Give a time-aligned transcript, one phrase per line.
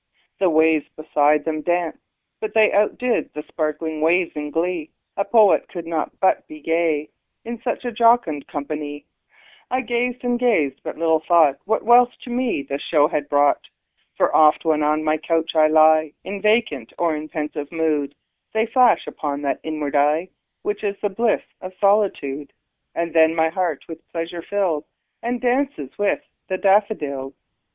[0.39, 1.99] The waves beside them danced;
[2.39, 7.11] but they Outdid the sparkling waves in glee; A poet could not but be gay,
[7.45, 9.05] In such a jocund company;
[9.69, 13.69] I gazed and gazed but little thought What wealth to me the show had brought:
[14.17, 18.15] For oft, when on my couch I lie In vacant or in pensive mood,
[18.53, 20.29] They flash upon that inward eye
[20.63, 22.53] Which is the bliss of solitude;
[22.95, 24.83] And then my heart with pleasure fills,
[25.21, 27.35] And dances with the daffodils.